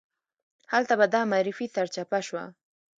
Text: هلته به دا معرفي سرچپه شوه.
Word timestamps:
هلته 0.71 0.93
به 0.99 1.05
دا 1.13 1.21
معرفي 1.31 1.65
سرچپه 1.75 2.19
شوه. 2.27 2.43